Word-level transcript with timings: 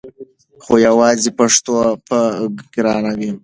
خو 0.63 0.73
یواځې 0.87 1.29
پښتو 1.37 1.75
به 2.07 2.19
ګرانه 2.73 3.11
وي! 3.19 3.31